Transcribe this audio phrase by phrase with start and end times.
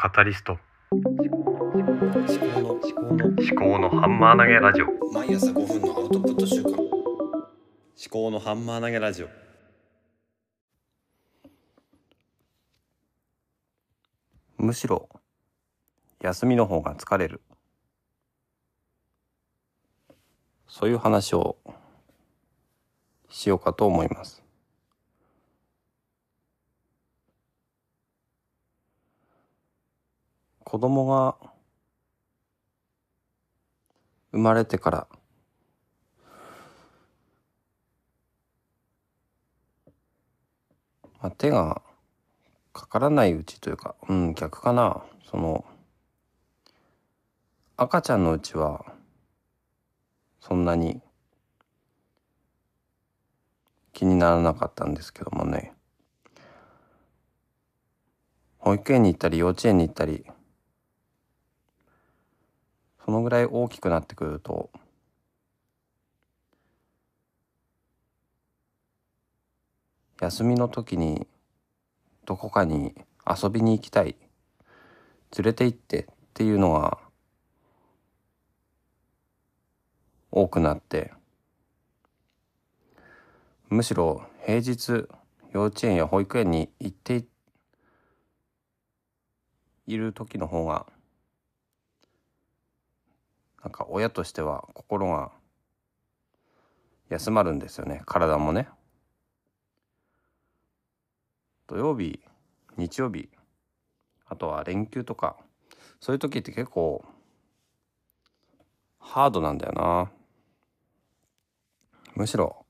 [0.00, 0.56] カタリスト。
[0.92, 4.86] 思考の思考の思考のハンマー投げラジオ。
[5.12, 6.86] 毎朝5分のアウトプット週間思
[8.08, 9.28] 考のハンマー投げラジオ。
[14.58, 15.08] むしろ
[16.20, 17.42] 休みの方が疲れる。
[20.68, 21.56] そういう話を
[23.28, 24.47] しようかと思います
[30.68, 31.34] 子供が
[34.32, 35.08] 生まれてから
[41.22, 41.80] まあ、手が
[42.74, 45.02] かからないうちというか、うん、逆かな。
[45.30, 45.64] その、
[47.78, 48.84] 赤ちゃんのうちは、
[50.38, 51.00] そんなに
[53.94, 55.72] 気にならなかったんですけどもね。
[58.58, 60.26] 保育園に行ったり幼稚園に行ったり、
[63.08, 64.68] そのぐらい大きくなってくると、
[70.20, 71.26] 休みの時に
[72.26, 72.94] どこかに
[73.26, 74.14] 遊びに行きたい
[75.38, 76.98] 連れて行ってっていうのが
[80.30, 81.10] 多くなって
[83.70, 85.08] むしろ平日
[85.54, 87.24] 幼稚園や保育園に行って
[89.86, 90.84] いる時の方が
[93.62, 95.32] なんか親としては心が
[97.08, 98.02] 休まるんですよね。
[98.06, 98.68] 体もね。
[101.66, 102.20] 土曜日
[102.76, 103.28] 日曜日
[104.26, 105.36] あとは連休とか
[106.00, 107.04] そういう時って結構
[108.98, 110.10] ハードなんだよな。
[112.14, 112.64] むしろ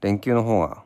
[0.00, 0.84] 連休の方が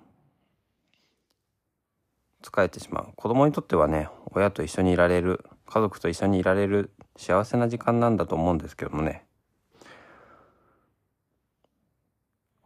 [2.43, 3.09] 疲れてしまう。
[3.17, 9.25] 子供にとってはね親と一緒にいられる家族と一緒にいられる幸せな時間なんだと思うんですけどもね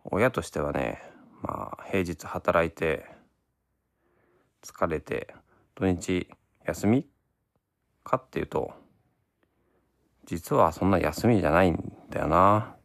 [0.05, 1.01] 親としてはね
[1.43, 3.07] まあ平日働いて
[4.63, 5.35] 疲れて
[5.75, 6.29] 土日
[6.67, 7.07] 休み
[8.05, 8.73] かっていうと
[10.27, 12.77] 実はそんな休みじゃないんだよな。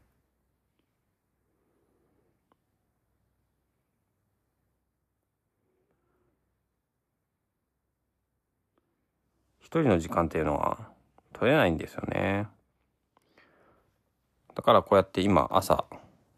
[9.59, 10.94] 一人の時間っていうのは
[11.35, 12.47] 取れないんですよね。
[14.55, 15.83] だからこうやって今朝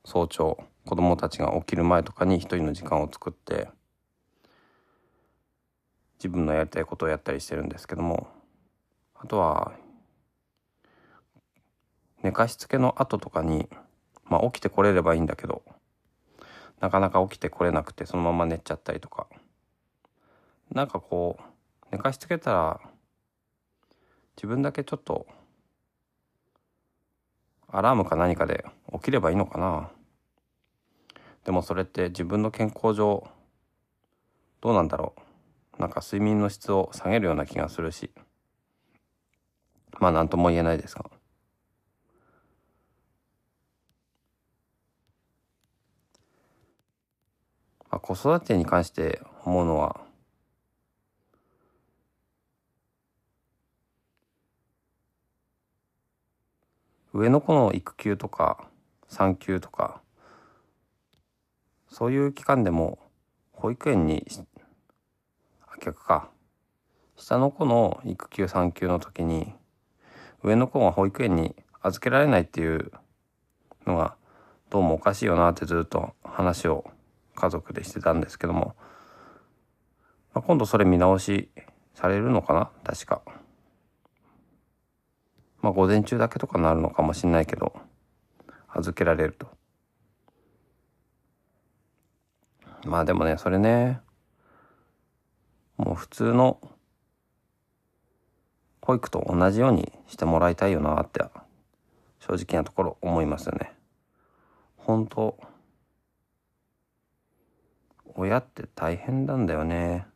[0.03, 3.69] 早朝子供たちが起きる前とかに一人の時間を作って
[6.18, 8.28] 自分のやりたいことをやったりしてるんですけども
[9.13, 9.74] あとは
[12.24, 13.69] 寝かしつけの後とかに
[14.24, 15.62] まあ起きてこれればいいんだけど
[16.80, 19.28] なかなか起きてこれなくてそのまま寝ちゃったりとか
[20.74, 22.81] なんかこう寝かしつけたら
[24.38, 25.25] 自分だけちょっと
[27.70, 29.90] アラームか何かで起きればいいのかな。
[31.44, 33.28] でもそれって自分の健康上
[34.62, 35.16] どうなんだろ
[35.78, 35.81] う。
[35.81, 38.12] なんか睡眠の質を下げるような気がするし。
[40.00, 41.09] まあ何とも言えないですが。
[47.90, 50.06] まあ、子育てに関して思うのは
[57.17, 58.63] 上の子の育休とか
[59.07, 60.01] 産休とか
[61.89, 63.00] そういう期間でも
[63.53, 64.23] 保育園に
[65.63, 66.29] あ逆か
[67.16, 69.51] 下の子の育休産休の時に
[70.44, 72.91] 上の子が保育園に預けられないっていう
[73.88, 74.13] のが
[74.69, 76.85] どうもおかしいよなってずっと話を
[77.33, 78.75] 家族でしてたんですけども、
[80.35, 81.50] まあ、今度それ見直し
[81.95, 83.37] されるのかな確か。
[85.67, 87.73] まあ午前中だけとかなるのかもしんないけど
[88.69, 89.47] 預けられると。
[92.85, 94.00] まあでもねそれね
[95.75, 96.61] もう普通の
[98.81, 101.19] 保育と同じようにしてもらいたいよなって
[102.21, 103.74] 正直なところ思いますよね。
[104.77, 105.38] 本当
[108.15, 110.07] 親って大変なんだよね。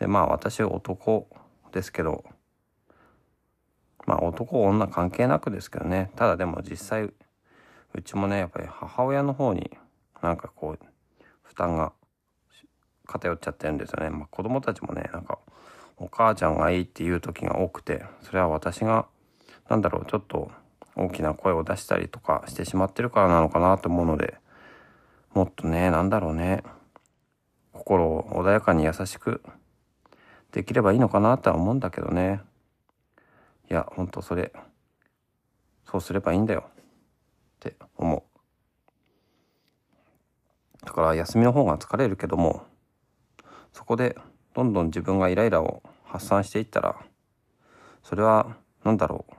[0.00, 1.28] でまあ私男
[1.70, 2.24] ですけど
[4.08, 9.70] まあ男女関係なくですけどねただでも実際うちもねやっぱり母親の方に
[10.22, 10.86] なんかこう
[11.42, 11.92] 負担が
[13.06, 14.10] 偏っちゃってるんですよね。
[14.10, 15.38] まあ、子供たちもね、なんか、
[15.96, 19.06] お母ちゃんがいいっていう時が多くて、それは私が、
[19.68, 20.50] なんだろう、ちょっと
[20.94, 24.36] 大きな声を出したりとかしてしまってるからなのかなと思うので、
[25.32, 26.62] もっとね、なんだろうね、
[27.72, 29.42] 心を穏やかに優しく
[30.52, 32.40] できればいいのかなとは思うんだけどね
[33.70, 34.52] いやほんとそれ
[35.84, 36.72] そうすればいいんだよっ
[37.60, 38.22] て思う。
[40.86, 42.64] だから休みの方が疲れるけども
[43.72, 44.16] そこで
[44.54, 46.96] どんどん自分がイライラを発散していったら
[48.02, 49.32] それは何だろう。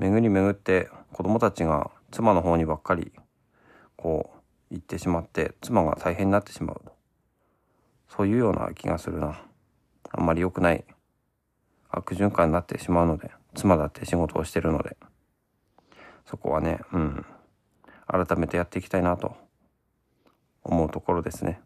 [0.00, 3.12] 巡り巡って子供たちが妻の方にばっかり
[3.96, 4.30] こ
[4.70, 6.82] う行ってしまって妻が大変になってしまう
[8.08, 9.42] そういうような気がするな。
[10.12, 10.84] あんまり良くない
[11.90, 14.96] 悪循環になってしまうので妻だって仕事をしてるので。
[16.26, 17.24] そこはねうん。
[18.06, 19.36] 改めてやっていきたいなと
[20.62, 21.60] 思うところですね。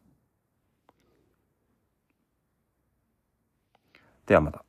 [4.27, 4.65] ではまた。